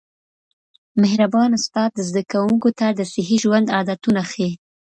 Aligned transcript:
مهربان 1.01 1.49
استاد 1.59 1.91
زده 2.07 2.21
کوونکو 2.31 2.69
ته 2.79 2.87
د 2.97 2.99
صحي 3.13 3.37
ژوند 3.43 3.67
عادتونه 3.75 4.21
ښيي. 4.31 4.51